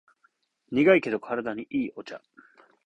[0.71, 2.23] 苦いけど体にいいお茶